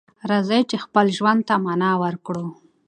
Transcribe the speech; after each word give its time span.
راځئ 0.29 0.61
چې 0.69 0.77
خپل 0.85 1.05
ژوند 1.17 1.41
ته 1.47 1.55
معنی 1.65 1.91
ورکړو. 2.03 2.45